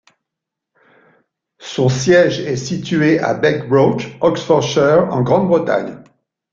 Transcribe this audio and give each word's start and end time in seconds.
Son 1.59 1.87
siège 1.87 2.39
est 2.39 2.55
situé 2.55 3.19
à 3.19 3.35
Begbroke, 3.35 4.07
Oxfordshire, 4.21 5.07
en 5.11 5.21
Grande-Bretagne. 5.21 6.03